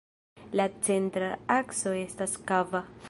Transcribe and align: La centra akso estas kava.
La 0.59 0.65
centra 0.87 1.29
akso 1.59 1.93
estas 2.01 2.35
kava. 2.53 2.87